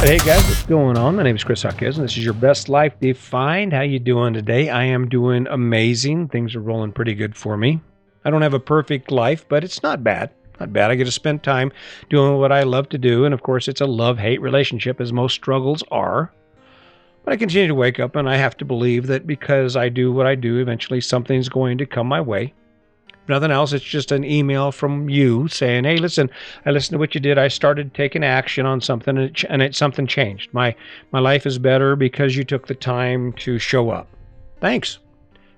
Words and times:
Hey 0.00 0.18
guys, 0.18 0.44
what's 0.44 0.62
going 0.66 0.96
on? 0.96 1.16
My 1.16 1.24
name 1.24 1.34
is 1.34 1.42
Chris 1.42 1.62
Huckes, 1.62 1.96
and 1.96 2.04
this 2.04 2.16
is 2.16 2.24
your 2.24 2.32
best 2.32 2.68
life 2.68 2.94
defined. 3.00 3.72
How 3.72 3.80
you 3.80 3.98
doing 3.98 4.34
today? 4.34 4.68
I 4.68 4.84
am 4.84 5.08
doing 5.08 5.48
amazing. 5.48 6.28
Things 6.28 6.54
are 6.54 6.60
rolling 6.60 6.92
pretty 6.92 7.14
good 7.14 7.34
for 7.34 7.56
me. 7.56 7.80
I 8.24 8.30
don't 8.30 8.42
have 8.42 8.54
a 8.54 8.60
perfect 8.60 9.10
life, 9.10 9.48
but 9.48 9.64
it's 9.64 9.82
not 9.82 10.04
bad. 10.04 10.30
Not 10.60 10.72
bad. 10.72 10.90
I 10.90 10.94
get 10.94 11.06
to 11.06 11.10
spend 11.10 11.42
time 11.42 11.72
doing 12.08 12.38
what 12.38 12.52
I 12.52 12.62
love 12.62 12.88
to 12.90 12.98
do, 12.98 13.24
and 13.24 13.34
of 13.34 13.42
course, 13.42 13.66
it's 13.66 13.80
a 13.80 13.86
love-hate 13.86 14.40
relationship, 14.40 15.00
as 15.00 15.12
most 15.12 15.34
struggles 15.34 15.82
are. 15.90 16.30
But 17.24 17.32
I 17.32 17.36
continue 17.36 17.66
to 17.66 17.74
wake 17.74 17.98
up, 17.98 18.14
and 18.14 18.28
I 18.28 18.36
have 18.36 18.56
to 18.58 18.64
believe 18.64 19.08
that 19.08 19.26
because 19.26 19.76
I 19.76 19.88
do 19.88 20.12
what 20.12 20.26
I 20.26 20.36
do, 20.36 20.58
eventually 20.58 21.00
something's 21.00 21.48
going 21.48 21.78
to 21.78 21.86
come 21.86 22.06
my 22.06 22.20
way. 22.20 22.54
Nothing 23.28 23.50
else, 23.50 23.72
it's 23.72 23.84
just 23.84 24.12
an 24.12 24.24
email 24.24 24.70
from 24.70 25.08
you 25.08 25.48
saying, 25.48 25.84
"Hey, 25.84 25.96
listen, 25.96 26.30
I 26.64 26.70
listened 26.70 26.94
to 26.94 26.98
what 26.98 27.14
you 27.14 27.20
did. 27.20 27.38
I 27.38 27.48
started 27.48 27.92
taking 27.92 28.22
action 28.22 28.66
on 28.66 28.80
something, 28.80 29.16
and 29.16 29.30
it, 29.30 29.44
and 29.48 29.62
it 29.62 29.74
something 29.74 30.06
changed. 30.06 30.52
My 30.52 30.74
my 31.12 31.18
life 31.18 31.46
is 31.46 31.58
better 31.58 31.96
because 31.96 32.36
you 32.36 32.44
took 32.44 32.66
the 32.66 32.74
time 32.74 33.32
to 33.34 33.58
show 33.58 33.90
up. 33.90 34.06
Thanks, 34.60 34.98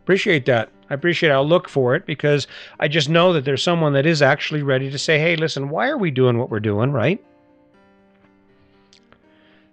appreciate 0.02 0.46
that. 0.46 0.70
I 0.90 0.94
appreciate. 0.94 1.28
It. 1.30 1.34
I'll 1.34 1.46
look 1.46 1.68
for 1.68 1.94
it 1.94 2.06
because 2.06 2.46
I 2.80 2.88
just 2.88 3.10
know 3.10 3.34
that 3.34 3.44
there's 3.44 3.62
someone 3.62 3.92
that 3.92 4.06
is 4.06 4.22
actually 4.22 4.62
ready 4.62 4.90
to 4.90 4.98
say, 4.98 5.18
"Hey, 5.18 5.36
listen, 5.36 5.68
why 5.68 5.88
are 5.88 5.98
we 5.98 6.10
doing 6.10 6.38
what 6.38 6.50
we're 6.50 6.60
doing?" 6.60 6.92
Right? 6.92 7.22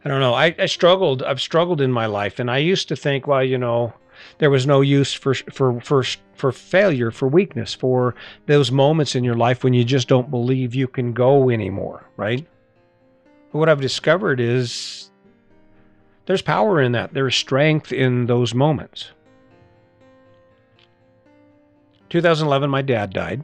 I 0.04 0.10
don't 0.10 0.20
know. 0.20 0.36
I, 0.36 0.54
I 0.60 0.68
struggled. 0.68 1.24
I've 1.24 1.41
struggled 1.41 1.82
in 1.82 1.91
my 1.91 2.05
life, 2.05 2.38
and 2.38 2.52
I 2.52 2.60
used 2.60 2.90
to 2.90 2.96
think, 2.96 3.26
well, 3.26 3.44
you 3.44 3.58
know, 3.58 3.91
there 4.38 4.50
was 4.50 4.68
no 4.68 4.82
use 4.82 5.14
for 5.14 5.34
for 5.34 5.80
for 5.82 6.04
for 6.36 6.52
failure, 6.52 7.12
for 7.12 7.28
weakness, 7.28 7.74
for 7.74 8.16
those 8.46 8.72
moments 8.72 9.16
in 9.16 9.24
your 9.24 9.36
life 9.36 9.64
when 9.64 9.74
you 9.74 9.84
just 9.84 10.08
don't 10.08 10.30
believe 10.30 10.76
you 10.76 10.88
can 10.88 11.14
go 11.14 11.50
anymore, 11.50 12.04
right? 12.18 12.46
But 13.52 13.60
what 13.60 13.70
I've 13.70 13.82
discovered 13.82 14.40
is 14.40 15.10
there's 16.26 16.41
power 16.41 16.82
in 16.82 16.91
that. 16.93 17.13
There's 17.13 17.36
strength 17.36 17.93
in 17.93 18.26
those 18.26 18.54
moments. 18.54 19.12
2011, 22.10 22.70
my 22.70 22.82
dad 22.82 23.13
died. 23.13 23.43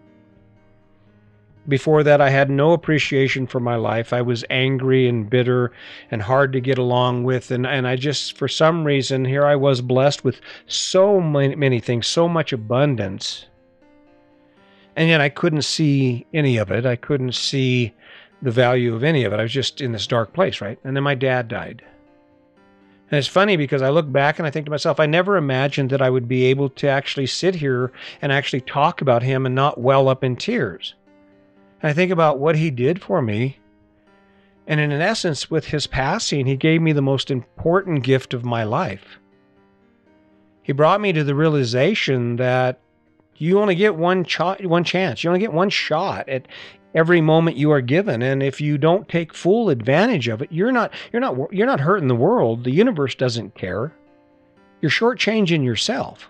Before 1.68 2.02
that, 2.04 2.22
I 2.22 2.32
had 2.32 2.50
no 2.50 2.72
appreciation 2.72 3.46
for 3.46 3.60
my 3.60 3.76
life. 3.76 4.14
I 4.14 4.22
was 4.22 4.44
angry 4.50 5.08
and 5.08 5.30
bitter 5.30 5.72
and 6.10 6.22
hard 6.22 6.54
to 6.54 6.60
get 6.60 6.80
along 6.80 7.24
with. 7.24 7.52
And, 7.52 7.68
and 7.68 7.88
I 7.88 7.96
just, 7.96 8.36
for 8.36 8.48
some 8.48 8.84
reason, 8.84 9.26
here 9.26 9.46
I 9.46 9.56
was 9.56 9.82
blessed 9.82 10.24
with 10.24 10.42
so 10.66 11.22
many, 11.22 11.56
many 11.56 11.80
things, 11.80 12.08
so 12.08 12.28
much 12.28 12.52
abundance. 12.52 13.46
And 14.96 15.08
yet 15.08 15.22
I 15.22 15.30
couldn't 15.30 15.62
see 15.62 16.26
any 16.34 16.58
of 16.58 16.72
it. 16.72 16.86
I 16.86 16.96
couldn't 16.96 17.36
see 17.36 17.94
the 18.42 18.52
value 18.52 18.96
of 18.96 19.04
any 19.04 19.24
of 19.24 19.32
it. 19.32 19.40
I 19.40 19.44
was 19.44 19.54
just 19.54 19.82
in 19.82 19.92
this 19.92 20.08
dark 20.08 20.34
place, 20.34 20.62
right? 20.62 20.80
And 20.84 20.96
then 20.96 21.04
my 21.04 21.16
dad 21.16 21.48
died. 21.48 21.84
And 23.12 23.18
it's 23.18 23.28
funny 23.28 23.56
because 23.56 23.82
I 23.82 23.90
look 23.90 24.12
back 24.12 24.40
and 24.40 24.48
I 24.48 24.52
think 24.52 24.66
to 24.66 24.72
myself, 24.72 25.00
I 25.00 25.06
never 25.06 25.38
imagined 25.38 25.92
that 25.92 26.02
I 26.02 26.10
would 26.10 26.28
be 26.28 26.46
able 26.46 26.70
to 26.70 26.88
actually 26.88 27.28
sit 27.28 27.54
here 27.54 27.92
and 28.22 28.32
actually 28.32 28.62
talk 28.62 29.02
about 29.02 29.22
him 29.22 29.46
and 29.46 29.54
not 29.54 29.80
well 29.80 30.10
up 30.10 30.24
in 30.24 30.36
tears. 30.38 30.96
I 31.84 31.94
think 31.94 32.12
about 32.12 32.40
what 32.40 32.56
he 32.56 32.70
did 32.70 33.02
for 33.02 33.22
me. 33.22 33.58
And 34.68 34.80
in 34.80 34.92
essence, 34.92 35.50
with 35.50 35.66
his 35.66 35.88
passing, 35.88 36.46
he 36.46 36.56
gave 36.56 36.82
me 36.82 36.94
the 36.94 37.02
most 37.02 37.32
important 37.32 38.04
gift 38.04 38.34
of 38.34 38.46
my 38.46 38.64
life. 38.64 39.20
He 40.64 40.72
brought 40.72 41.02
me 41.02 41.12
to 41.14 41.24
the 41.24 41.36
realization 41.36 42.36
that 42.36 42.80
you 43.36 43.60
only 43.60 43.76
get 43.76 43.96
one, 43.96 44.24
ch- 44.24 44.40
one 44.62 44.84
chance, 44.84 45.24
you 45.24 45.30
only 45.30 45.40
get 45.40 45.52
one 45.52 45.72
shot 45.72 46.30
at 46.30 46.48
every 46.94 47.22
moment 47.22 47.58
you 47.58 47.72
are 47.72 47.82
given. 47.82 48.22
And 48.22 48.44
if 48.44 48.62
you 48.62 48.78
don't 48.78 49.10
take 49.10 49.34
full 49.34 49.70
advantage 49.70 50.28
of 50.28 50.42
it 50.42 50.52
you're 50.52 50.72
not 50.72 50.94
you're 51.12 51.22
not 51.22 51.54
you're 51.54 51.68
not 51.68 51.80
hurting 51.80 52.08
the 52.08 52.16
world. 52.16 52.64
The 52.64 52.72
universe 52.72 53.16
doesn't 53.16 53.56
care. 53.56 53.94
You're 54.82 54.92
shortchanging 54.92 55.64
yourself 55.64 56.30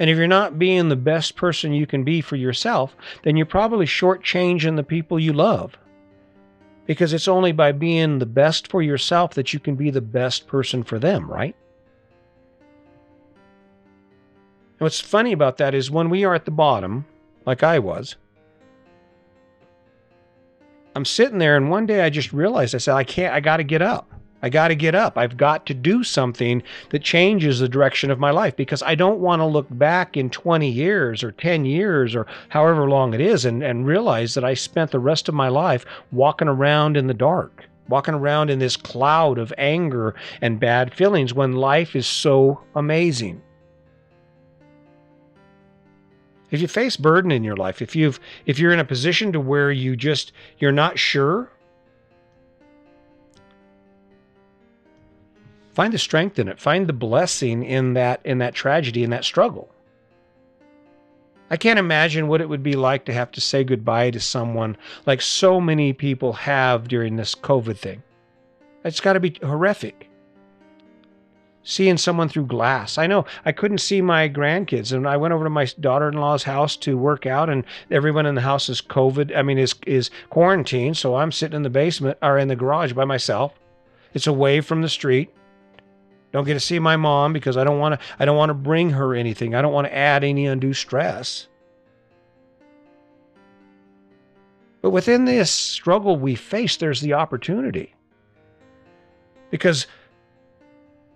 and 0.00 0.08
if 0.08 0.16
you're 0.16 0.26
not 0.26 0.58
being 0.58 0.88
the 0.88 0.96
best 0.96 1.36
person 1.36 1.74
you 1.74 1.86
can 1.86 2.04
be 2.04 2.22
for 2.22 2.34
yourself, 2.34 2.96
then 3.22 3.36
you're 3.36 3.44
probably 3.44 3.84
shortchanging 3.84 4.76
the 4.76 4.82
people 4.82 5.20
you 5.20 5.34
love. 5.34 5.76
Because 6.86 7.12
it's 7.12 7.28
only 7.28 7.52
by 7.52 7.72
being 7.72 8.18
the 8.18 8.24
best 8.24 8.68
for 8.68 8.80
yourself 8.80 9.34
that 9.34 9.52
you 9.52 9.60
can 9.60 9.76
be 9.76 9.90
the 9.90 10.00
best 10.00 10.46
person 10.46 10.82
for 10.82 10.98
them, 10.98 11.30
right? 11.30 11.54
And 14.72 14.80
what's 14.80 15.00
funny 15.00 15.32
about 15.32 15.58
that 15.58 15.74
is 15.74 15.90
when 15.90 16.08
we 16.08 16.24
are 16.24 16.34
at 16.34 16.46
the 16.46 16.50
bottom, 16.50 17.04
like 17.44 17.62
I 17.62 17.78
was, 17.78 18.16
I'm 20.96 21.04
sitting 21.04 21.38
there 21.38 21.58
and 21.58 21.68
one 21.68 21.84
day 21.84 22.00
I 22.00 22.08
just 22.08 22.32
realized 22.32 22.74
I 22.74 22.78
said, 22.78 22.94
I 22.94 23.04
can't, 23.04 23.34
I 23.34 23.40
got 23.40 23.58
to 23.58 23.64
get 23.64 23.82
up. 23.82 24.10
I 24.42 24.48
got 24.48 24.68
to 24.68 24.74
get 24.74 24.94
up. 24.94 25.18
I've 25.18 25.36
got 25.36 25.66
to 25.66 25.74
do 25.74 26.02
something 26.02 26.62
that 26.90 27.02
changes 27.02 27.58
the 27.58 27.68
direction 27.68 28.10
of 28.10 28.18
my 28.18 28.30
life 28.30 28.56
because 28.56 28.82
I 28.82 28.94
don't 28.94 29.20
want 29.20 29.40
to 29.40 29.46
look 29.46 29.66
back 29.70 30.16
in 30.16 30.30
20 30.30 30.68
years 30.68 31.22
or 31.22 31.32
10 31.32 31.64
years 31.64 32.14
or 32.14 32.26
however 32.48 32.88
long 32.88 33.12
it 33.12 33.20
is 33.20 33.44
and, 33.44 33.62
and 33.62 33.86
realize 33.86 34.34
that 34.34 34.44
I 34.44 34.54
spent 34.54 34.90
the 34.90 34.98
rest 34.98 35.28
of 35.28 35.34
my 35.34 35.48
life 35.48 35.84
walking 36.10 36.48
around 36.48 36.96
in 36.96 37.06
the 37.06 37.14
dark, 37.14 37.64
walking 37.88 38.14
around 38.14 38.50
in 38.50 38.58
this 38.58 38.76
cloud 38.76 39.38
of 39.38 39.52
anger 39.58 40.14
and 40.40 40.58
bad 40.58 40.94
feelings 40.94 41.34
when 41.34 41.52
life 41.52 41.94
is 41.94 42.06
so 42.06 42.60
amazing. 42.74 43.42
If 46.50 46.60
you 46.60 46.66
face 46.66 46.96
burden 46.96 47.30
in 47.30 47.44
your 47.44 47.56
life, 47.56 47.80
if 47.80 47.94
you've 47.94 48.18
if 48.44 48.58
you're 48.58 48.72
in 48.72 48.80
a 48.80 48.84
position 48.84 49.32
to 49.32 49.40
where 49.40 49.70
you 49.70 49.94
just 49.94 50.32
you're 50.58 50.72
not 50.72 50.98
sure 50.98 51.52
Find 55.72 55.92
the 55.92 55.98
strength 55.98 56.38
in 56.38 56.48
it. 56.48 56.60
Find 56.60 56.86
the 56.86 56.92
blessing 56.92 57.62
in 57.62 57.94
that 57.94 58.20
in 58.24 58.38
that 58.38 58.54
tragedy 58.54 59.04
in 59.04 59.10
that 59.10 59.24
struggle. 59.24 59.72
I 61.52 61.56
can't 61.56 61.78
imagine 61.78 62.28
what 62.28 62.40
it 62.40 62.48
would 62.48 62.62
be 62.62 62.74
like 62.74 63.04
to 63.06 63.12
have 63.12 63.32
to 63.32 63.40
say 63.40 63.64
goodbye 63.64 64.10
to 64.12 64.20
someone 64.20 64.76
like 65.04 65.20
so 65.20 65.60
many 65.60 65.92
people 65.92 66.32
have 66.32 66.86
during 66.86 67.16
this 67.16 67.34
COVID 67.34 67.76
thing. 67.76 68.02
It's 68.84 69.00
got 69.00 69.14
to 69.14 69.20
be 69.20 69.36
horrific. 69.42 70.08
Seeing 71.62 71.98
someone 71.98 72.28
through 72.28 72.46
glass. 72.46 72.98
I 72.98 73.06
know 73.06 73.26
I 73.44 73.52
couldn't 73.52 73.78
see 73.78 74.00
my 74.00 74.28
grandkids, 74.28 74.92
and 74.92 75.06
I 75.06 75.16
went 75.16 75.34
over 75.34 75.44
to 75.44 75.50
my 75.50 75.66
daughter-in-law's 75.78 76.44
house 76.44 76.74
to 76.78 76.96
work 76.96 77.26
out, 77.26 77.50
and 77.50 77.64
everyone 77.90 78.26
in 78.26 78.34
the 78.34 78.40
house 78.40 78.68
is 78.68 78.80
COVID. 78.80 79.36
I 79.36 79.42
mean, 79.42 79.58
is 79.58 79.74
is 79.86 80.10
quarantined, 80.30 80.96
so 80.96 81.16
I'm 81.16 81.32
sitting 81.32 81.56
in 81.56 81.62
the 81.62 81.70
basement 81.70 82.16
or 82.22 82.38
in 82.38 82.48
the 82.48 82.56
garage 82.56 82.92
by 82.92 83.04
myself. 83.04 83.52
It's 84.14 84.26
away 84.26 84.60
from 84.62 84.82
the 84.82 84.88
street. 84.88 85.30
Don't 86.32 86.44
get 86.44 86.54
to 86.54 86.60
see 86.60 86.78
my 86.78 86.96
mom 86.96 87.32
because 87.32 87.56
I 87.56 87.64
don't 87.64 87.78
want 87.78 87.98
to 87.98 88.06
I 88.18 88.24
don't 88.24 88.36
want 88.36 88.50
to 88.50 88.54
bring 88.54 88.90
her 88.90 89.14
anything. 89.14 89.54
I 89.54 89.62
don't 89.62 89.72
want 89.72 89.86
to 89.86 89.94
add 89.94 90.22
any 90.22 90.46
undue 90.46 90.74
stress. 90.74 91.48
But 94.82 94.90
within 94.90 95.24
this 95.24 95.50
struggle 95.50 96.16
we 96.16 96.34
face, 96.34 96.76
there's 96.76 97.00
the 97.00 97.14
opportunity. 97.14 97.94
Because 99.50 99.86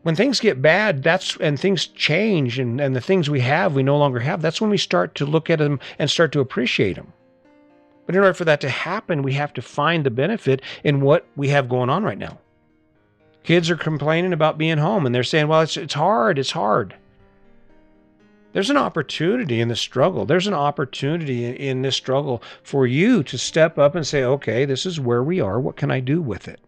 when 0.02 0.16
things 0.16 0.40
get 0.40 0.60
bad, 0.60 1.02
that's 1.02 1.36
and 1.36 1.58
things 1.58 1.86
change 1.86 2.58
and, 2.58 2.80
and 2.80 2.94
the 2.94 3.00
things 3.00 3.30
we 3.30 3.40
have 3.40 3.74
we 3.74 3.82
no 3.82 3.96
longer 3.96 4.20
have, 4.20 4.42
that's 4.42 4.60
when 4.60 4.70
we 4.70 4.76
start 4.76 5.14
to 5.14 5.24
look 5.24 5.48
at 5.48 5.60
them 5.60 5.80
and 5.98 6.10
start 6.10 6.32
to 6.32 6.40
appreciate 6.40 6.96
them. 6.96 7.12
But 8.04 8.14
in 8.14 8.20
order 8.20 8.34
for 8.34 8.44
that 8.44 8.60
to 8.60 8.68
happen, 8.68 9.22
we 9.22 9.32
have 9.34 9.54
to 9.54 9.62
find 9.62 10.04
the 10.04 10.10
benefit 10.10 10.60
in 10.82 11.00
what 11.00 11.26
we 11.36 11.48
have 11.48 11.70
going 11.70 11.88
on 11.88 12.04
right 12.04 12.18
now. 12.18 12.38
Kids 13.44 13.70
are 13.70 13.76
complaining 13.76 14.32
about 14.32 14.58
being 14.58 14.78
home 14.78 15.06
and 15.06 15.14
they're 15.14 15.22
saying, 15.22 15.48
well, 15.48 15.60
it's, 15.60 15.76
it's 15.76 15.94
hard, 15.94 16.38
it's 16.38 16.50
hard. 16.50 16.96
There's 18.54 18.70
an 18.70 18.76
opportunity 18.76 19.60
in 19.60 19.68
the 19.68 19.76
struggle. 19.76 20.24
There's 20.24 20.46
an 20.46 20.54
opportunity 20.54 21.44
in, 21.44 21.54
in 21.56 21.82
this 21.82 21.96
struggle 21.96 22.42
for 22.62 22.86
you 22.86 23.22
to 23.24 23.36
step 23.36 23.78
up 23.78 23.94
and 23.94 24.06
say, 24.06 24.24
okay, 24.24 24.64
this 24.64 24.86
is 24.86 24.98
where 24.98 25.22
we 25.22 25.40
are. 25.40 25.60
What 25.60 25.76
can 25.76 25.90
I 25.90 26.00
do 26.00 26.22
with 26.22 26.48
it? 26.48 26.60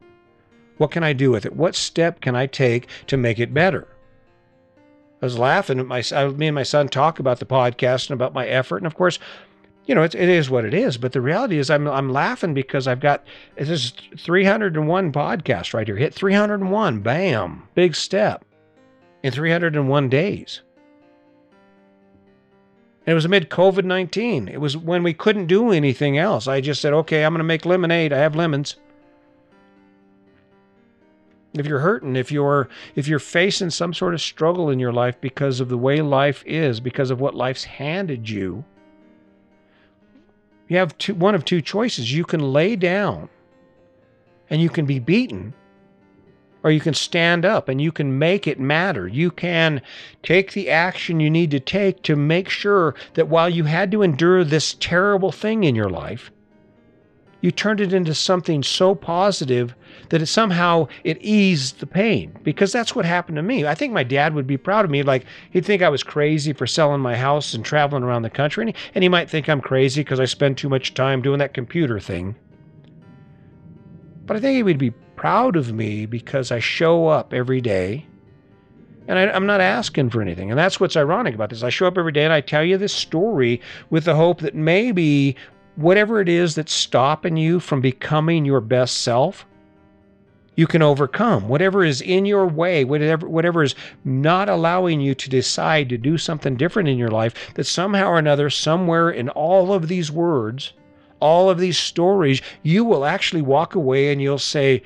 What 0.76 0.90
can 0.90 1.02
I 1.02 1.14
do 1.14 1.30
with 1.30 1.46
it? 1.46 1.56
What 1.56 1.74
step 1.74 2.20
can 2.20 2.36
I 2.36 2.46
take 2.46 2.88
to 3.06 3.16
make 3.16 3.38
it 3.38 3.54
better? 3.54 3.88
I 5.22 5.26
was 5.26 5.38
laughing 5.38 5.80
at 5.80 5.86
my, 5.86 6.02
me 6.32 6.48
and 6.48 6.54
my 6.54 6.62
son 6.62 6.88
talk 6.88 7.18
about 7.18 7.38
the 7.38 7.46
podcast 7.46 8.10
and 8.10 8.14
about 8.14 8.34
my 8.34 8.46
effort. 8.46 8.78
And 8.78 8.86
of 8.86 8.94
course, 8.94 9.18
you 9.86 9.94
know, 9.94 10.02
it, 10.02 10.14
it 10.14 10.28
is 10.28 10.50
what 10.50 10.64
it 10.64 10.74
is. 10.74 10.98
But 10.98 11.12
the 11.12 11.20
reality 11.20 11.58
is, 11.58 11.70
I'm 11.70 11.86
I'm 11.86 12.10
laughing 12.10 12.54
because 12.54 12.86
I've 12.86 13.00
got 13.00 13.24
this 13.56 13.70
is 13.70 13.92
301 14.18 15.12
podcast 15.12 15.72
right 15.72 15.86
here. 15.86 15.96
Hit 15.96 16.12
301, 16.12 17.00
bam, 17.00 17.68
big 17.74 17.94
step 17.94 18.44
in 19.22 19.32
301 19.32 20.08
days. 20.08 20.62
And 23.06 23.12
it 23.12 23.14
was 23.14 23.24
amid 23.24 23.50
COVID 23.50 23.84
19. 23.84 24.48
It 24.48 24.60
was 24.60 24.76
when 24.76 25.04
we 25.04 25.14
couldn't 25.14 25.46
do 25.46 25.70
anything 25.70 26.18
else. 26.18 26.48
I 26.48 26.60
just 26.60 26.80
said, 26.80 26.92
okay, 26.92 27.24
I'm 27.24 27.32
going 27.32 27.38
to 27.38 27.44
make 27.44 27.64
lemonade. 27.64 28.12
I 28.12 28.18
have 28.18 28.34
lemons. 28.34 28.76
If 31.54 31.66
you're 31.66 31.78
hurting, 31.78 32.16
if 32.16 32.32
you're 32.32 32.68
if 32.96 33.06
you're 33.06 33.18
facing 33.20 33.70
some 33.70 33.94
sort 33.94 34.12
of 34.12 34.20
struggle 34.20 34.68
in 34.68 34.80
your 34.80 34.92
life 34.92 35.18
because 35.20 35.60
of 35.60 35.68
the 35.68 35.78
way 35.78 36.02
life 36.02 36.42
is, 36.44 36.80
because 36.80 37.10
of 37.10 37.20
what 37.20 37.34
life's 37.34 37.64
handed 37.64 38.28
you, 38.28 38.64
you 40.68 40.76
have 40.76 40.96
two, 40.98 41.14
one 41.14 41.34
of 41.34 41.44
two 41.44 41.60
choices. 41.60 42.12
You 42.12 42.24
can 42.24 42.40
lay 42.40 42.76
down 42.76 43.28
and 44.50 44.60
you 44.60 44.68
can 44.68 44.86
be 44.86 44.98
beaten, 44.98 45.54
or 46.62 46.70
you 46.70 46.80
can 46.80 46.94
stand 46.94 47.44
up 47.44 47.68
and 47.68 47.80
you 47.80 47.92
can 47.92 48.18
make 48.18 48.46
it 48.46 48.58
matter. 48.58 49.06
You 49.06 49.30
can 49.30 49.82
take 50.22 50.52
the 50.52 50.70
action 50.70 51.20
you 51.20 51.30
need 51.30 51.50
to 51.52 51.60
take 51.60 52.02
to 52.02 52.16
make 52.16 52.48
sure 52.48 52.94
that 53.14 53.28
while 53.28 53.48
you 53.48 53.64
had 53.64 53.90
to 53.92 54.02
endure 54.02 54.44
this 54.44 54.74
terrible 54.74 55.32
thing 55.32 55.64
in 55.64 55.74
your 55.74 55.90
life, 55.90 56.30
you 57.40 57.50
turned 57.50 57.80
it 57.80 57.92
into 57.92 58.14
something 58.14 58.62
so 58.62 58.94
positive 58.94 59.74
that 60.08 60.22
it 60.22 60.26
somehow 60.26 60.88
it 61.04 61.18
eased 61.20 61.80
the 61.80 61.86
pain 61.86 62.36
because 62.42 62.72
that's 62.72 62.94
what 62.94 63.04
happened 63.04 63.36
to 63.36 63.42
me. 63.42 63.66
I 63.66 63.74
think 63.74 63.92
my 63.92 64.02
dad 64.02 64.34
would 64.34 64.46
be 64.46 64.56
proud 64.56 64.84
of 64.84 64.90
me. 64.90 65.02
Like 65.02 65.26
he'd 65.50 65.64
think 65.64 65.82
I 65.82 65.88
was 65.88 66.02
crazy 66.02 66.52
for 66.52 66.66
selling 66.66 67.00
my 67.00 67.16
house 67.16 67.54
and 67.54 67.64
traveling 67.64 68.02
around 68.02 68.22
the 68.22 68.30
country, 68.30 68.62
and 68.62 68.76
he, 68.76 68.82
and 68.94 69.02
he 69.02 69.08
might 69.08 69.30
think 69.30 69.48
I'm 69.48 69.60
crazy 69.60 70.02
because 70.02 70.20
I 70.20 70.24
spend 70.24 70.58
too 70.58 70.68
much 70.68 70.94
time 70.94 71.22
doing 71.22 71.38
that 71.38 71.54
computer 71.54 72.00
thing. 72.00 72.36
But 74.24 74.36
I 74.36 74.40
think 74.40 74.56
he 74.56 74.62
would 74.62 74.78
be 74.78 74.90
proud 74.90 75.56
of 75.56 75.72
me 75.72 76.06
because 76.06 76.50
I 76.50 76.58
show 76.58 77.06
up 77.06 77.32
every 77.32 77.60
day 77.60 78.06
and 79.08 79.18
I, 79.18 79.36
am 79.36 79.46
not 79.46 79.60
asking 79.60 80.10
for 80.10 80.20
anything. 80.20 80.50
And 80.50 80.58
that's 80.58 80.80
what's 80.80 80.96
ironic 80.96 81.34
about 81.34 81.50
this. 81.50 81.62
I 81.62 81.70
show 81.70 81.86
up 81.86 81.96
every 81.96 82.12
day 82.12 82.24
and 82.24 82.32
I 82.32 82.40
tell 82.40 82.64
you 82.64 82.76
this 82.76 82.92
story 82.92 83.60
with 83.90 84.04
the 84.04 84.16
hope 84.16 84.40
that 84.40 84.54
maybe 84.54 85.36
whatever 85.76 86.20
it 86.20 86.28
is 86.28 86.54
that's 86.54 86.72
stopping 86.72 87.36
you 87.36 87.60
from 87.60 87.80
becoming 87.80 88.44
your 88.44 88.60
best 88.60 88.98
self, 88.98 89.46
you 90.56 90.66
can 90.66 90.82
overcome. 90.82 91.48
Whatever 91.48 91.84
is 91.84 92.00
in 92.00 92.24
your 92.24 92.46
way, 92.46 92.82
whatever, 92.84 93.28
whatever 93.28 93.62
is 93.62 93.74
not 94.04 94.48
allowing 94.48 95.00
you 95.00 95.14
to 95.14 95.30
decide 95.30 95.90
to 95.90 95.98
do 95.98 96.16
something 96.16 96.56
different 96.56 96.88
in 96.88 96.96
your 96.96 97.10
life, 97.10 97.54
that 97.54 97.64
somehow 97.64 98.08
or 98.08 98.18
another, 98.18 98.48
somewhere 98.48 99.10
in 99.10 99.28
all 99.30 99.72
of 99.72 99.88
these 99.88 100.10
words, 100.10 100.72
all 101.20 101.50
of 101.50 101.58
these 101.58 101.78
stories, 101.78 102.40
you 102.62 102.84
will 102.84 103.04
actually 103.04 103.42
walk 103.42 103.74
away 103.74 104.10
and 104.10 104.20
you'll 104.20 104.38
say, 104.38 104.82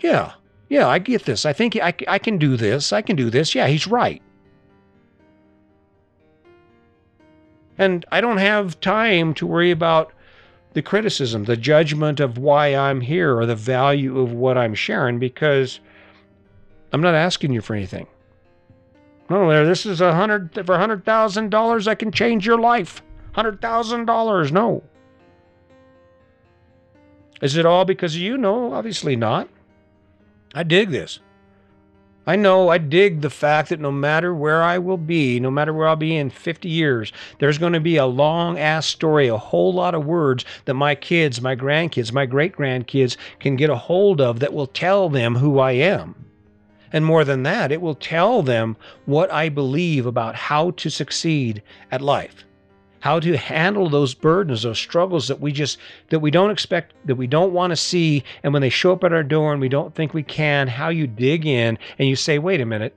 Yeah, 0.00 0.32
yeah, 0.68 0.88
I 0.88 0.98
get 0.98 1.24
this. 1.24 1.46
I 1.46 1.52
think 1.52 1.76
I, 1.76 1.94
I 2.08 2.18
can 2.18 2.36
do 2.36 2.56
this. 2.56 2.92
I 2.92 3.00
can 3.00 3.14
do 3.14 3.30
this. 3.30 3.54
Yeah, 3.54 3.68
he's 3.68 3.86
right. 3.86 4.20
And 7.78 8.04
I 8.12 8.20
don't 8.20 8.38
have 8.38 8.80
time 8.80 9.34
to 9.34 9.46
worry 9.46 9.70
about 9.70 10.12
the 10.74 10.82
criticism, 10.82 11.44
the 11.44 11.56
judgment 11.56 12.20
of 12.20 12.38
why 12.38 12.74
I'm 12.74 13.00
here 13.00 13.36
or 13.36 13.46
the 13.46 13.56
value 13.56 14.20
of 14.20 14.32
what 14.32 14.58
I'm 14.58 14.74
sharing 14.74 15.18
because 15.18 15.80
I'm 16.92 17.00
not 17.00 17.14
asking 17.14 17.52
you 17.52 17.60
for 17.60 17.74
anything. 17.74 18.06
No, 19.30 19.48
there, 19.48 19.64
this 19.64 19.86
is 19.86 20.00
a 20.00 20.14
hundred 20.14 20.52
for 20.66 20.74
a 20.74 20.78
hundred 20.78 21.04
thousand 21.04 21.50
dollars. 21.50 21.88
I 21.88 21.94
can 21.94 22.12
change 22.12 22.46
your 22.46 22.58
life. 22.58 23.02
Hundred 23.32 23.60
thousand 23.60 24.04
dollars. 24.04 24.52
No. 24.52 24.82
Is 27.40 27.56
it 27.56 27.66
all 27.66 27.84
because 27.84 28.14
of 28.14 28.20
you? 28.20 28.36
No, 28.36 28.72
obviously 28.72 29.16
not. 29.16 29.48
I 30.54 30.62
dig 30.62 30.90
this. 30.90 31.20
I 32.26 32.36
know 32.36 32.70
I 32.70 32.78
dig 32.78 33.20
the 33.20 33.28
fact 33.28 33.68
that 33.68 33.80
no 33.80 33.92
matter 33.92 34.34
where 34.34 34.62
I 34.62 34.78
will 34.78 34.96
be, 34.96 35.38
no 35.38 35.50
matter 35.50 35.74
where 35.74 35.86
I'll 35.86 35.96
be 35.96 36.16
in 36.16 36.30
50 36.30 36.68
years, 36.68 37.12
there's 37.38 37.58
going 37.58 37.74
to 37.74 37.80
be 37.80 37.96
a 37.96 38.06
long 38.06 38.58
ass 38.58 38.86
story, 38.86 39.28
a 39.28 39.36
whole 39.36 39.74
lot 39.74 39.94
of 39.94 40.06
words 40.06 40.44
that 40.64 40.74
my 40.74 40.94
kids, 40.94 41.42
my 41.42 41.54
grandkids, 41.54 42.12
my 42.12 42.24
great 42.24 42.54
grandkids 42.56 43.18
can 43.40 43.56
get 43.56 43.68
a 43.68 43.76
hold 43.76 44.22
of 44.22 44.40
that 44.40 44.54
will 44.54 44.66
tell 44.66 45.10
them 45.10 45.36
who 45.36 45.58
I 45.58 45.72
am. 45.72 46.14
And 46.92 47.04
more 47.04 47.24
than 47.24 47.42
that, 47.42 47.72
it 47.72 47.82
will 47.82 47.94
tell 47.94 48.42
them 48.42 48.76
what 49.04 49.30
I 49.30 49.48
believe 49.50 50.06
about 50.06 50.34
how 50.34 50.70
to 50.70 50.88
succeed 50.88 51.62
at 51.90 52.00
life 52.00 52.44
how 53.04 53.20
to 53.20 53.36
handle 53.36 53.90
those 53.90 54.14
burdens, 54.14 54.62
those 54.62 54.78
struggles 54.78 55.28
that 55.28 55.38
we 55.38 55.52
just 55.52 55.76
that 56.08 56.20
we 56.20 56.30
don't 56.30 56.50
expect, 56.50 56.94
that 57.04 57.16
we 57.16 57.26
don't 57.26 57.52
want 57.52 57.70
to 57.70 57.76
see, 57.76 58.24
and 58.42 58.50
when 58.50 58.62
they 58.62 58.70
show 58.70 58.94
up 58.94 59.04
at 59.04 59.12
our 59.12 59.22
door 59.22 59.52
and 59.52 59.60
we 59.60 59.68
don't 59.68 59.94
think 59.94 60.14
we 60.14 60.22
can, 60.22 60.66
how 60.66 60.88
you 60.88 61.06
dig 61.06 61.44
in 61.44 61.78
and 61.98 62.08
you 62.08 62.16
say, 62.16 62.38
"Wait 62.38 62.62
a 62.62 62.64
minute, 62.64 62.96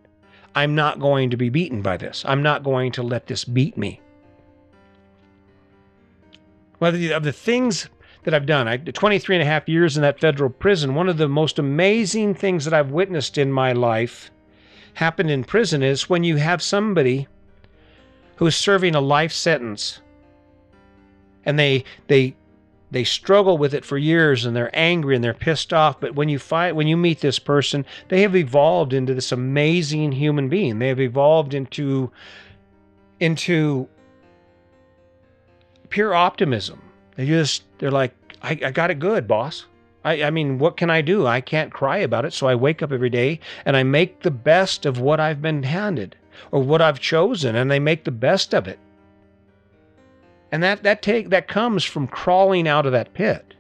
I'm 0.56 0.76
not 0.76 1.02
going 1.02 1.30
to 1.32 1.36
be 1.36 1.50
beaten 1.50 1.82
by 1.82 1.98
this. 1.98 2.24
I'm 2.26 2.42
not 2.42 2.64
going 2.64 2.94
to 2.94 3.04
let 3.04 3.28
this 3.28 3.44
beat 3.44 3.76
me." 3.78 4.00
Well, 6.80 6.96
of 6.96 7.24
the 7.24 7.34
things 7.34 7.90
that 8.24 8.34
I've 8.34 8.46
done, 8.46 8.66
I 8.66 8.78
23 8.78 9.36
and 9.36 9.44
a 9.44 9.46
half 9.46 9.68
years 9.68 9.98
in 9.98 10.04
that 10.04 10.22
federal 10.22 10.50
prison, 10.50 10.96
one 10.96 11.10
of 11.10 11.18
the 11.18 11.28
most 11.28 11.60
amazing 11.60 12.34
things 12.34 12.64
that 12.64 12.74
I've 12.74 12.92
witnessed 12.92 13.38
in 13.38 13.52
my 13.52 13.74
life 13.74 14.32
happened 14.94 15.32
in 15.32 15.44
prison 15.44 15.84
is 15.84 16.10
when 16.10 16.24
you 16.24 16.38
have 16.38 16.62
somebody 16.62 17.28
who 18.38 18.48
is 18.48 18.56
serving 18.56 18.96
a 18.96 19.02
life 19.02 19.32
sentence. 19.32 20.00
And 21.46 21.60
they 21.60 21.84
they 22.08 22.36
they 22.90 23.04
struggle 23.04 23.58
with 23.58 23.74
it 23.74 23.84
for 23.84 23.98
years 23.98 24.46
and 24.46 24.56
they're 24.56 24.74
angry 24.74 25.16
and 25.16 25.24
they're 25.24 25.34
pissed 25.34 25.74
off. 25.74 26.00
But 26.00 26.16
when 26.16 26.30
you 26.30 26.40
fight 26.40 26.76
when 26.76 26.88
you 26.88 26.98
meet 26.98 27.20
this 27.20 27.40
person 27.40 27.86
they 28.08 28.22
have 28.22 28.36
evolved 28.36 28.94
into 28.94 29.14
this 29.14 29.32
amazing 29.32 30.14
human 30.14 30.50
being. 30.50 30.80
They 30.80 30.88
have 30.88 31.00
evolved 31.00 31.54
into 31.54 32.12
into 33.20 33.88
pure 35.90 36.14
optimism. 36.14 36.82
They 37.16 37.26
just 37.26 37.64
they're 37.80 37.92
like 37.92 38.14
i, 38.42 38.52
I 38.52 38.72
got 38.72 38.92
it 38.92 39.00
good 39.00 39.28
boss. 39.28 39.66
I, 40.06 40.24
I 40.24 40.30
mean 40.30 40.60
what 40.60 40.78
can 40.78 40.90
i 40.90 41.02
do? 41.02 41.26
I 41.26 41.42
can't 41.42 41.74
cry 41.74 41.98
about 41.98 42.26
it. 42.26 42.34
So 42.34 42.48
i 42.48 42.56
wake 42.56 42.84
up 42.84 42.92
every 42.92 43.10
day 43.10 43.40
and 43.66 43.76
i 43.76 43.84
make 43.84 44.22
the 44.22 44.32
best 44.32 44.86
of 44.86 45.00
what 45.00 45.20
i've 45.20 45.42
been 45.42 45.64
handed 45.64 46.16
or 46.52 46.62
what 46.62 46.82
I've 46.82 47.00
chosen 47.00 47.56
and 47.56 47.70
they 47.70 47.80
make 47.80 48.04
the 48.04 48.12
best 48.12 48.54
of 48.54 48.68
it. 48.68 48.80
And 50.52 50.64
that 50.64 50.84
that 50.84 51.02
take 51.02 51.30
that 51.30 51.48
comes 51.48 51.84
from 51.84 52.08
crawling 52.08 52.68
out 52.68 52.86
of 52.86 52.92
that 52.94 53.14
pit. 53.14 53.54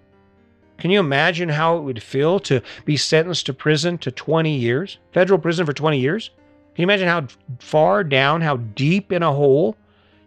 Can 0.77 0.91
you 0.91 0.99
imagine 0.99 1.49
how 1.49 1.77
it 1.77 1.81
would 1.81 2.03
feel 2.03 2.39
to 2.41 2.61
be 2.85 2.97
sentenced 2.97 3.47
to 3.47 3.53
prison 3.53 3.97
to 3.99 4.11
20 4.11 4.55
years? 4.55 4.99
Federal 5.11 5.39
prison 5.39 5.65
for 5.65 5.73
20 5.73 5.99
years? 5.99 6.29
Can 6.75 6.83
you 6.83 6.85
imagine 6.85 7.07
how 7.07 7.27
far 7.59 8.03
down, 8.03 8.41
how 8.41 8.57
deep 8.57 9.11
in 9.11 9.23
a 9.23 9.33
hole 9.33 9.75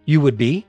you 0.03 0.19
would 0.19 0.37
be? 0.37 0.65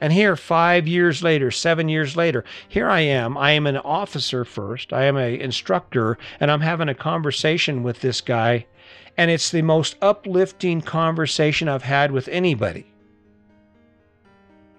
And 0.00 0.12
here, 0.12 0.36
five 0.36 0.86
years 0.86 1.22
later, 1.22 1.50
seven 1.50 1.88
years 1.88 2.14
later, 2.14 2.44
here 2.68 2.88
I 2.88 3.00
am. 3.00 3.38
I 3.38 3.52
am 3.52 3.66
an 3.66 3.78
officer 3.78 4.44
first. 4.44 4.92
I 4.92 5.04
am 5.04 5.16
an 5.16 5.40
instructor, 5.40 6.18
and 6.38 6.50
I'm 6.50 6.60
having 6.60 6.88
a 6.88 6.94
conversation 6.94 7.82
with 7.82 8.00
this 8.00 8.20
guy 8.20 8.66
and 9.16 9.30
it's 9.30 9.50
the 9.50 9.62
most 9.62 9.96
uplifting 10.02 10.80
conversation 10.80 11.68
I've 11.68 11.82
had 11.82 12.10
with 12.10 12.28
anybody. 12.28 12.86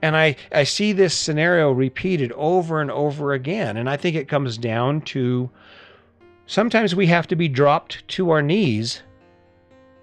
And 0.01 0.15
I, 0.15 0.35
I 0.51 0.65
see 0.65 0.91
this 0.91 1.13
scenario 1.13 1.71
repeated 1.71 2.31
over 2.33 2.81
and 2.81 2.91
over 2.91 3.33
again. 3.33 3.77
And 3.77 3.89
I 3.89 3.97
think 3.97 4.15
it 4.15 4.27
comes 4.27 4.57
down 4.57 5.01
to 5.01 5.49
sometimes 6.45 6.93
we 6.95 7.07
have 7.07 7.27
to 7.27 7.35
be 7.35 7.47
dropped 7.47 8.07
to 8.09 8.29
our 8.29 8.41
knees 8.41 9.01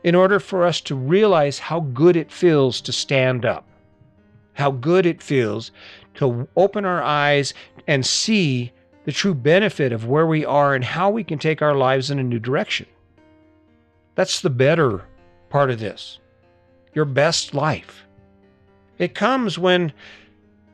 in 0.02 0.14
order 0.14 0.40
for 0.40 0.64
us 0.64 0.80
to 0.80 0.96
realize 0.96 1.58
how 1.58 1.80
good 1.80 2.16
it 2.16 2.32
feels 2.32 2.80
to 2.80 2.92
stand 2.92 3.44
up, 3.44 3.64
how 4.54 4.72
good 4.72 5.06
it 5.06 5.22
feels 5.22 5.70
to 6.14 6.48
open 6.56 6.84
our 6.84 7.02
eyes 7.02 7.54
and 7.86 8.04
see 8.04 8.72
the 9.04 9.12
true 9.12 9.34
benefit 9.34 9.92
of 9.92 10.06
where 10.06 10.26
we 10.26 10.44
are 10.44 10.74
and 10.74 10.84
how 10.84 11.10
we 11.10 11.24
can 11.24 11.38
take 11.38 11.62
our 11.62 11.74
lives 11.74 12.10
in 12.10 12.18
a 12.18 12.24
new 12.24 12.38
direction. 12.38 12.86
That's 14.14 14.40
the 14.40 14.50
better 14.50 15.04
part 15.48 15.70
of 15.70 15.78
this. 15.78 16.18
Your 16.94 17.04
best 17.04 17.54
life. 17.54 18.04
It 18.98 19.14
comes 19.14 19.58
when 19.58 19.92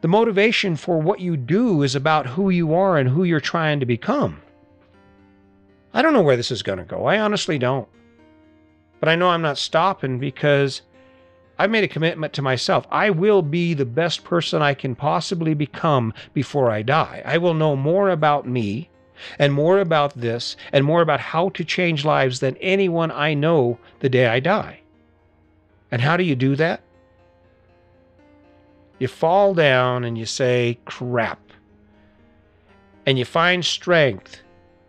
the 0.00 0.08
motivation 0.08 0.76
for 0.76 1.00
what 1.00 1.20
you 1.20 1.36
do 1.36 1.82
is 1.82 1.94
about 1.94 2.26
who 2.26 2.50
you 2.50 2.74
are 2.74 2.98
and 2.98 3.08
who 3.08 3.24
you're 3.24 3.40
trying 3.40 3.80
to 3.80 3.86
become. 3.86 4.40
I 5.94 6.02
don't 6.02 6.12
know 6.12 6.22
where 6.22 6.36
this 6.36 6.50
is 6.50 6.62
going 6.62 6.78
to 6.78 6.84
go. 6.84 7.06
I 7.06 7.18
honestly 7.18 7.58
don't. 7.58 7.88
But 9.00 9.08
I 9.08 9.16
know 9.16 9.30
I'm 9.30 9.42
not 9.42 9.58
stopping 9.58 10.18
because 10.18 10.82
I've 11.58 11.70
made 11.70 11.84
a 11.84 11.88
commitment 11.88 12.32
to 12.34 12.42
myself. 12.42 12.86
I 12.90 13.10
will 13.10 13.42
be 13.42 13.74
the 13.74 13.84
best 13.84 14.24
person 14.24 14.62
I 14.62 14.74
can 14.74 14.94
possibly 14.94 15.54
become 15.54 16.12
before 16.34 16.70
I 16.70 16.82
die. 16.82 17.22
I 17.24 17.38
will 17.38 17.54
know 17.54 17.74
more 17.74 18.10
about 18.10 18.46
me 18.46 18.90
and 19.38 19.52
more 19.52 19.80
about 19.80 20.14
this 20.14 20.56
and 20.72 20.84
more 20.84 21.02
about 21.02 21.20
how 21.20 21.48
to 21.50 21.64
change 21.64 22.04
lives 22.04 22.40
than 22.40 22.56
anyone 22.56 23.10
I 23.10 23.34
know 23.34 23.78
the 24.00 24.08
day 24.08 24.26
I 24.26 24.40
die. 24.40 24.80
And 25.90 26.02
how 26.02 26.16
do 26.16 26.24
you 26.24 26.36
do 26.36 26.56
that? 26.56 26.82
You 28.98 29.08
fall 29.08 29.54
down 29.54 30.04
and 30.04 30.18
you 30.18 30.26
say, 30.26 30.78
crap. 30.84 31.40
And 33.06 33.18
you 33.18 33.24
find 33.24 33.64
strength 33.64 34.42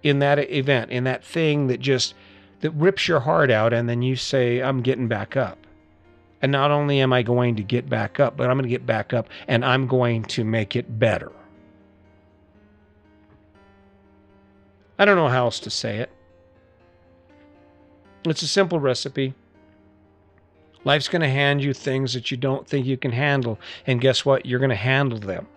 in 0.03 0.19
that 0.19 0.39
event, 0.51 0.91
in 0.91 1.03
that 1.05 1.24
thing 1.24 1.67
that 1.67 1.79
just 1.79 2.15
that 2.62 2.71
rips 2.71 3.07
your 3.07 3.21
heart 3.21 3.50
out 3.51 3.71
and 3.71 3.88
then 3.88 4.01
you 4.01 4.15
say, 4.15 4.62
I'm 4.62 4.81
getting 4.81 5.07
back 5.07 5.38
up. 5.38 5.65
And 6.41 6.51
not 6.51 6.71
only 6.71 7.00
am 7.00 7.13
I 7.13 7.21
going 7.21 7.55
to 7.57 7.63
get 7.63 7.89
back 7.89 8.19
up, 8.19 8.38
but 8.38 8.50
I'm 8.50 8.55
going 8.57 8.63
to 8.63 8.69
get 8.69 8.86
back 8.86 9.13
up 9.13 9.27
and 9.48 9.63
I'm 9.63 9.88
going 9.88 10.24
to 10.24 10.43
make 10.43 10.75
it 10.75 11.00
better. 11.00 11.31
I 14.99 15.05
don't 15.05 15.15
know 15.15 15.29
how 15.29 15.45
else 15.45 15.59
to 15.61 15.69
say 15.71 15.97
it. 15.99 16.11
It's 18.25 18.43
a 18.43 18.47
simple 18.47 18.79
recipe. 18.79 19.33
Life's 20.83 21.07
going 21.07 21.21
to 21.21 21.29
hand 21.29 21.63
you 21.63 21.73
things 21.73 22.13
that 22.13 22.31
you 22.31 22.37
don't 22.37 22.67
think 22.67 22.85
you 22.85 22.97
can 22.97 23.11
handle. 23.11 23.59
And 23.87 24.01
guess 24.01 24.25
what? 24.25 24.45
You're 24.45 24.59
going 24.59 24.69
to 24.69 24.75
handle 24.75 25.17
them. 25.19 25.47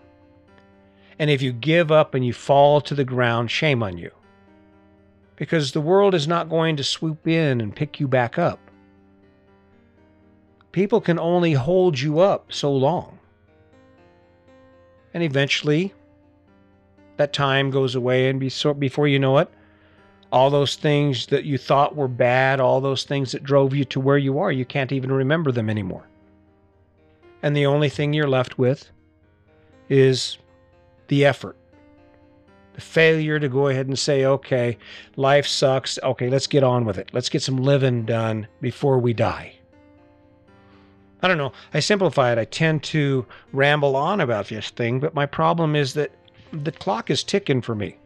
And 1.19 1.29
if 1.31 1.43
you 1.43 1.53
give 1.53 1.93
up 1.93 2.15
and 2.15 2.25
you 2.25 2.33
fall 2.33 2.81
to 2.81 2.95
the 2.95 3.05
ground, 3.05 3.51
shame 3.51 3.83
on 3.83 3.99
you. 3.99 4.11
because 5.37 5.73
the 5.73 5.81
world 5.81 6.15
is 6.15 6.29
not 6.29 6.49
going 6.49 6.77
to 6.77 6.85
swoop 6.85 7.27
in 7.27 7.61
and 7.61 7.75
pick 7.75 7.99
you 7.99 8.07
back 8.07 8.39
up. 8.39 8.61
People 10.71 11.01
can 11.01 11.19
only 11.19 11.53
hold 11.53 11.99
you 11.99 12.21
up 12.21 12.53
so 12.53 12.73
long. 12.73 13.19
And 15.13 15.23
eventually, 15.23 15.93
that 17.17 17.33
time 17.33 17.71
goes 17.71 17.95
away, 17.95 18.29
and 18.29 18.41
before 18.41 19.09
you 19.09 19.19
know 19.19 19.39
it, 19.39 19.49
all 20.31 20.49
those 20.49 20.77
things 20.77 21.27
that 21.27 21.45
you 21.45 21.59
thought 21.59 21.95
were 21.95 22.09
bad, 22.09 22.59
all 22.59 22.81
those 22.81 23.05
things 23.05 23.33
that 23.33 23.45
drove 23.45 23.75
you 23.75 23.85
to 23.85 24.01
where 24.01 24.17
you 24.17 24.39
are, 24.39 24.51
you 24.51 24.65
can't 24.65 24.93
even 24.93 25.13
remember 25.13 25.53
them 25.53 25.69
anymore. 25.69 26.07
And 27.43 27.55
the 27.55 27.67
only 27.67 27.89
thing 27.89 28.13
you're 28.13 28.29
left 28.29 28.57
with 28.57 28.91
is 29.89 30.39
the 31.09 31.27
effort, 31.27 31.57
the 32.73 32.81
failure 32.81 33.39
to 33.39 33.49
go 33.49 33.69
ahead 33.69 33.89
and 33.89 33.99
say, 33.99 34.25
okay, 34.25 34.79
life 35.17 35.47
sucks. 35.47 35.99
Okay, 36.03 36.31
let's 36.31 36.47
get 36.47 36.63
on 36.63 36.87
with 36.87 36.97
it. 36.97 37.11
Let's 37.13 37.29
get 37.29 37.43
some 37.43 37.59
living 37.59 38.07
done 38.07 38.47
before 38.63 38.99
we 38.99 39.13
die. 39.13 39.53
I 41.21 41.29
don't 41.29 41.37
know. 41.37 41.53
I 41.75 41.81
simplify 41.81 42.33
it. 42.33 42.39
I 42.39 42.47
tend 42.47 42.83
to 42.85 43.27
ramble 43.53 43.97
on 43.97 44.21
about 44.21 44.49
this 44.49 44.71
thing, 44.71 44.99
but 44.99 45.15
my 45.15 45.27
problem 45.27 45.77
is 45.77 45.93
that 45.95 46.11
the 46.53 46.73
clock 46.73 47.11
is 47.11 47.25
ticking 47.25 47.63
for 47.63 47.75
me. 47.75 47.97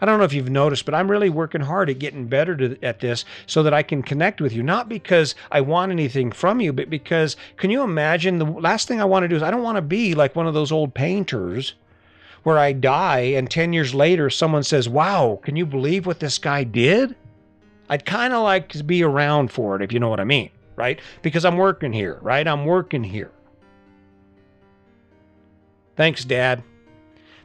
I 0.00 0.04
don't 0.04 0.18
know 0.18 0.24
if 0.24 0.34
you've 0.34 0.50
noticed, 0.50 0.84
but 0.84 0.94
I'm 0.94 1.10
really 1.10 1.30
working 1.30 1.62
hard 1.62 1.88
at 1.88 1.98
getting 1.98 2.26
better 2.26 2.54
to, 2.56 2.78
at 2.84 3.00
this 3.00 3.24
so 3.46 3.62
that 3.62 3.72
I 3.72 3.82
can 3.82 4.02
connect 4.02 4.40
with 4.40 4.52
you. 4.52 4.62
Not 4.62 4.88
because 4.88 5.34
I 5.50 5.62
want 5.62 5.90
anything 5.90 6.32
from 6.32 6.60
you, 6.60 6.72
but 6.72 6.90
because 6.90 7.36
can 7.56 7.70
you 7.70 7.82
imagine 7.82 8.38
the 8.38 8.44
last 8.44 8.88
thing 8.88 9.00
I 9.00 9.06
want 9.06 9.24
to 9.24 9.28
do 9.28 9.36
is 9.36 9.42
I 9.42 9.50
don't 9.50 9.62
want 9.62 9.76
to 9.76 9.82
be 9.82 10.14
like 10.14 10.36
one 10.36 10.46
of 10.46 10.54
those 10.54 10.70
old 10.70 10.92
painters 10.92 11.74
where 12.42 12.58
I 12.58 12.72
die 12.72 13.20
and 13.20 13.50
10 13.50 13.72
years 13.72 13.94
later 13.94 14.28
someone 14.28 14.62
says, 14.62 14.88
Wow, 14.88 15.40
can 15.42 15.56
you 15.56 15.64
believe 15.64 16.04
what 16.04 16.20
this 16.20 16.38
guy 16.38 16.62
did? 16.62 17.16
I'd 17.88 18.04
kind 18.04 18.34
of 18.34 18.42
like 18.42 18.68
to 18.70 18.84
be 18.84 19.02
around 19.02 19.50
for 19.50 19.76
it, 19.76 19.82
if 19.82 19.92
you 19.92 20.00
know 20.00 20.10
what 20.10 20.20
I 20.20 20.24
mean, 20.24 20.50
right? 20.74 21.00
Because 21.22 21.44
I'm 21.44 21.56
working 21.56 21.92
here, 21.92 22.18
right? 22.20 22.46
I'm 22.46 22.66
working 22.66 23.04
here. 23.04 23.30
Thanks, 25.96 26.24
Dad. 26.24 26.62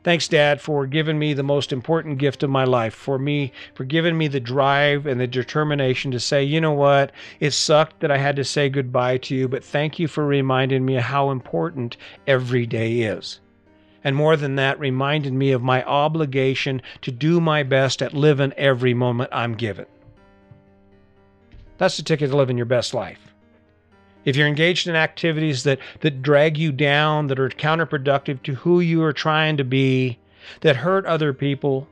Thanks, 0.04 0.28
Dad, 0.28 0.60
for 0.60 0.88
giving 0.88 1.20
me 1.20 1.34
the 1.34 1.44
most 1.44 1.72
important 1.72 2.18
gift 2.18 2.42
of 2.42 2.50
my 2.50 2.64
life, 2.64 2.94
for 2.94 3.20
me, 3.20 3.52
for 3.76 3.84
giving 3.84 4.18
me 4.18 4.28
the 4.28 4.40
drive 4.40 5.06
and 5.06 5.22
the 5.22 5.28
determination 5.28 6.10
to 6.10 6.20
say, 6.20 6.44
you 6.44 6.60
know 6.60 6.72
what, 6.72 7.12
it 7.40 7.52
sucked 7.52 8.00
that 8.00 8.10
I 8.10 8.18
had 8.18 8.36
to 8.38 8.44
say 8.44 8.68
goodbye 8.68 9.18
to 9.20 9.36
you, 9.36 9.48
but 9.48 9.64
thank 9.64 10.00
you 10.00 10.08
for 10.08 10.26
reminding 10.26 10.84
me 10.86 10.96
how 10.96 11.30
important 11.30 11.98
every 12.26 12.66
day 12.66 13.02
is. 13.02 13.42
And 14.04 14.16
more 14.16 14.36
than 14.36 14.56
that, 14.56 14.80
reminded 14.80 15.34
me 15.34 15.52
of 15.52 15.62
my 15.62 15.84
obligation 15.84 16.82
to 17.04 17.12
do 17.12 17.40
my 17.40 17.62
best 17.62 18.02
at 18.02 18.16
living 18.16 18.54
every 18.54 18.96
moment 18.96 19.30
I'm 19.32 19.54
given. 19.54 19.86
That's 21.78 21.98
the 21.98 22.04
ticket 22.04 22.32
to 22.32 22.38
living 22.38 22.58
your 22.58 22.66
best 22.66 22.96
life 22.96 23.31
if 24.26 24.36
you're 24.36 24.48
engaged 24.48 24.88
in 24.88 24.96
activities 24.96 25.64
that, 25.64 25.80
that 26.02 26.22
drag 26.22 26.58
you 26.58 26.72
down, 26.72 27.28
that 27.28 27.40
are 27.40 27.50
counterproductive 27.50 28.44
to 28.44 28.56
who 28.56 28.80
you 28.80 29.04
are 29.04 29.14
trying 29.14 29.58
to 29.58 29.64
be, 29.64 30.20
that 30.62 30.76
hurt 30.76 31.06
other 31.06 31.34
people, 31.34 31.88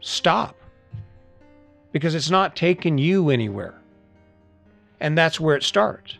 stop. 0.00 0.56
Because 1.92 2.14
it's 2.14 2.30
not 2.30 2.54
taking 2.54 2.98
you 2.98 3.30
anywhere. 3.30 3.74
And 5.00 5.16
that's 5.16 5.40
where 5.40 5.56
it 5.56 5.62
starts. 5.62 6.18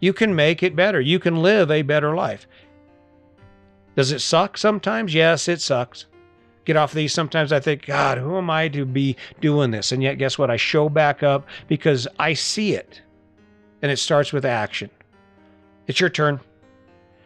You 0.00 0.12
can 0.12 0.34
make 0.34 0.62
it 0.62 0.74
better. 0.74 1.00
You 1.00 1.18
can 1.18 1.42
live 1.42 1.70
a 1.70 1.82
better 1.82 2.14
life. 2.14 2.46
Does 3.94 4.10
it 4.10 4.20
suck 4.20 4.56
sometimes? 4.56 5.12
Yes, 5.12 5.48
it 5.48 5.60
sucks. 5.60 6.06
Get 6.64 6.76
off 6.76 6.92
these. 6.92 7.12
Sometimes 7.12 7.52
I 7.52 7.60
think, 7.60 7.86
God, 7.86 8.18
who 8.18 8.38
am 8.38 8.48
I 8.48 8.68
to 8.68 8.86
be 8.86 9.16
doing 9.40 9.70
this? 9.70 9.92
And 9.92 10.02
yet, 10.02 10.14
guess 10.18 10.38
what? 10.38 10.50
I 10.50 10.56
show 10.56 10.88
back 10.88 11.22
up 11.22 11.46
because 11.68 12.08
I 12.18 12.32
see 12.34 12.74
it 12.74 13.02
and 13.82 13.90
it 13.90 13.98
starts 13.98 14.32
with 14.32 14.44
action. 14.44 14.90
It's 15.86 16.00
your 16.00 16.10
turn. 16.10 16.40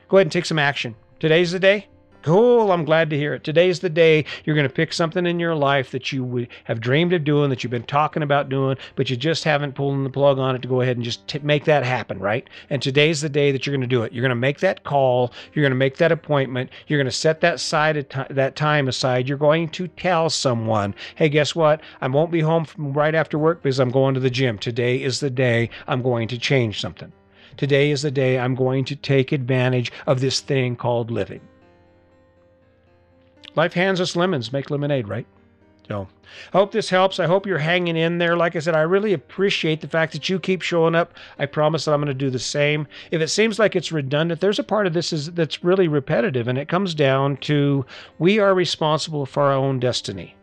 Go 0.09 0.17
ahead 0.17 0.27
and 0.27 0.33
take 0.33 0.47
some 0.47 0.59
action. 0.59 0.97
Today's 1.21 1.53
the 1.53 1.61
day. 1.61 1.89
Cool, 2.27 2.73
I'm 2.73 2.85
glad 2.85 3.09
to 3.11 3.17
hear 3.17 3.35
it. 3.35 3.45
Today's 3.45 3.79
the 3.79 3.89
day 3.89 4.25
you're 4.45 4.57
going 4.57 4.67
to 4.67 4.75
pick 4.75 4.93
something 4.93 5.27
in 5.27 5.39
your 5.39 5.55
life 5.55 5.93
that 5.93 6.11
you 6.11 6.49
have 6.65 6.81
dreamed 6.81 7.13
of 7.13 7.23
doing, 7.23 7.51
that 7.51 7.63
you've 7.63 7.71
been 7.71 7.85
talking 7.85 8.25
about 8.25 8.49
doing, 8.49 8.77
but 8.97 9.09
you 9.09 9.17
just 9.17 9.45
haven't 9.45 9.77
pulled 9.77 10.05
the 10.05 10.11
plug 10.11 10.41
on 10.41 10.57
it 10.57 10.63
to 10.63 10.67
go 10.67 10.81
ahead 10.81 10.97
and 10.97 11.05
just 11.05 11.29
t- 11.29 11.39
make 11.39 11.67
that 11.67 11.85
happen, 11.85 12.19
right? 12.19 12.51
And 12.69 12.83
today's 12.83 13.21
the 13.21 13.29
day 13.29 13.53
that 13.53 13.65
you're 13.65 13.77
going 13.77 13.89
to 13.89 13.97
do 13.97 14.03
it. 14.03 14.13
You're 14.13 14.25
going 14.25 14.31
to 14.31 14.35
make 14.35 14.59
that 14.59 14.83
call. 14.83 15.33
You're 15.53 15.63
going 15.63 15.71
to 15.71 15.77
make 15.77 15.99
that 15.99 16.11
appointment. 16.11 16.71
You're 16.89 16.99
going 16.99 17.07
to 17.07 17.13
set 17.13 17.41
that 17.43 17.61
side 17.61 18.11
t- 18.11 18.21
that 18.29 18.57
time 18.57 18.89
aside. 18.89 19.29
You're 19.29 19.39
going 19.39 19.69
to 19.69 19.87
tell 19.87 20.29
someone, 20.29 20.97
"Hey, 21.15 21.29
guess 21.29 21.55
what? 21.55 21.81
I 22.01 22.09
won't 22.09 22.33
be 22.33 22.41
home 22.41 22.65
from 22.65 22.93
right 22.93 23.15
after 23.15 23.39
work 23.39 23.63
because 23.63 23.79
I'm 23.79 23.93
going 23.93 24.15
to 24.15 24.21
the 24.21 24.31
gym. 24.31 24.59
Today 24.59 25.01
is 25.01 25.21
the 25.21 25.31
day 25.31 25.71
I'm 25.87 26.03
going 26.03 26.27
to 26.27 26.39
change 26.39 26.81
something. 26.81 27.13
Today 27.57 27.93
is 27.93 28.03
the 28.03 28.11
day 28.11 28.37
I'm 28.37 28.57
going 28.57 28.85
to 28.87 28.97
take 28.97 29.31
advantage 29.31 29.93
of 30.09 30.21
this 30.21 30.41
thing 30.41 30.75
called 30.75 31.13
living." 31.13 31.41
Life 33.57 33.73
hands 33.73 34.01
us 34.01 34.15
lemons, 34.15 34.53
make 34.53 34.71
lemonade, 34.71 35.09
right? 35.09 35.27
So 35.89 36.09
I 36.53 36.59
hope 36.59 36.73
this 36.73 36.91
helps. 36.91 37.21
I 37.21 37.27
hope 37.27 37.47
you're 37.47 37.59
hanging 37.59 37.97
in 37.97 38.19
there. 38.19 38.37
Like 38.37 38.57
I 38.57 38.59
said, 38.59 38.75
I 38.75 38.81
really 38.81 39.13
appreciate 39.13 39.81
the 39.81 39.89
fact 39.89 40.13
that 40.13 40.29
you 40.29 40.41
keep 40.41 40.63
showing 40.63 40.95
up. 40.95 41.15
I 41.39 41.47
promise 41.47 41.85
that 41.85 41.93
I'm 41.93 42.01
going 42.01 42.09
to 42.09 42.15
do 42.15 42.31
the 42.31 42.39
same. 42.39 42.89
If 43.11 43.21
it 43.21 43.29
seems 43.29 43.59
like 43.59 43.77
it's 43.77 43.93
redundant, 43.93 44.41
there's 44.41 44.59
a 44.59 44.65
part 44.65 44.87
of 44.87 44.93
this 44.93 45.13
is 45.13 45.33
that's 45.33 45.63
really 45.63 45.89
repetitive, 45.89 46.49
and 46.49 46.59
it 46.59 46.69
comes 46.69 46.95
down 46.95 47.37
to 47.39 47.87
we 48.19 48.39
are 48.39 48.55
responsible 48.55 49.27
for 49.27 49.45
our 49.45 49.53
own 49.53 49.79
destiny 49.79 50.35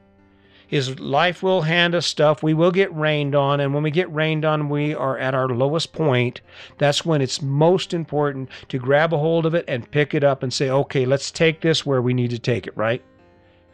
is 0.74 1.00
life 1.00 1.44
will 1.44 1.62
hand 1.62 1.94
us 1.94 2.08
stuff. 2.08 2.42
We 2.42 2.56
will 2.56 2.72
get 2.72 2.92
rained 2.96 3.36
on. 3.36 3.60
And 3.60 3.76
when 3.76 3.84
we 3.84 3.92
get 3.92 4.12
rained 4.12 4.44
on, 4.44 4.70
we 4.70 4.96
are 4.96 5.20
at 5.20 5.36
our 5.36 5.48
lowest 5.48 5.94
point. 5.94 6.42
That's 6.80 7.06
when 7.06 7.22
it's 7.22 7.44
most 7.44 7.94
important 7.94 8.50
to 8.70 8.80
grab 8.80 9.14
a 9.14 9.20
hold 9.20 9.46
of 9.46 9.54
it 9.54 9.66
and 9.68 9.92
pick 9.92 10.16
it 10.16 10.24
up 10.24 10.42
and 10.42 10.52
say, 10.52 10.72
okay, 10.72 11.06
let's 11.06 11.30
take 11.30 11.62
this 11.62 11.86
where 11.86 12.02
we 12.02 12.16
need 12.16 12.32
to 12.32 12.40
take 12.40 12.66
it, 12.66 12.76
right? 12.76 13.04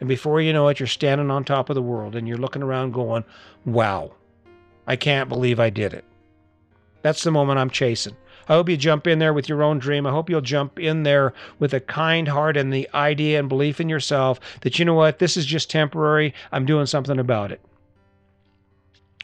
And 0.00 0.10
before 0.10 0.42
you 0.42 0.52
know 0.52 0.68
it, 0.68 0.78
you're 0.78 0.86
standing 0.86 1.30
on 1.30 1.42
top 1.42 1.70
of 1.70 1.74
the 1.74 1.80
world 1.80 2.14
and 2.14 2.28
you're 2.28 2.36
looking 2.36 2.62
around 2.62 2.92
going, 2.92 3.24
wow, 3.64 4.12
I 4.86 4.96
can't 4.96 5.30
believe 5.30 5.58
I 5.58 5.70
did 5.70 5.94
it. 5.94 6.04
That's 7.00 7.22
the 7.22 7.30
moment 7.30 7.58
I'm 7.58 7.70
chasing. 7.70 8.16
I 8.50 8.54
hope 8.54 8.68
you 8.68 8.76
jump 8.76 9.06
in 9.06 9.20
there 9.20 9.32
with 9.32 9.48
your 9.48 9.62
own 9.62 9.78
dream. 9.78 10.08
I 10.08 10.10
hope 10.10 10.28
you'll 10.28 10.40
jump 10.40 10.80
in 10.80 11.04
there 11.04 11.32
with 11.60 11.72
a 11.72 11.78
kind 11.78 12.26
heart 12.26 12.56
and 12.56 12.72
the 12.72 12.88
idea 12.92 13.38
and 13.38 13.48
belief 13.48 13.80
in 13.80 13.88
yourself 13.88 14.40
that, 14.62 14.76
you 14.76 14.84
know 14.84 14.94
what, 14.94 15.20
this 15.20 15.36
is 15.36 15.46
just 15.46 15.70
temporary. 15.70 16.34
I'm 16.50 16.66
doing 16.66 16.86
something 16.86 17.20
about 17.20 17.52
it. 17.52 17.60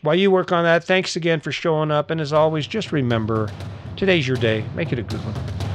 While 0.02 0.14
you 0.14 0.30
work 0.30 0.52
on 0.52 0.62
that, 0.62 0.84
thanks 0.84 1.16
again 1.16 1.40
for 1.40 1.50
showing 1.50 1.90
up. 1.90 2.12
And 2.12 2.20
as 2.20 2.32
always, 2.32 2.68
just 2.68 2.92
remember 2.92 3.50
today's 3.96 4.28
your 4.28 4.36
day. 4.36 4.64
Make 4.76 4.92
it 4.92 5.00
a 5.00 5.02
good 5.02 5.18
one. 5.18 5.65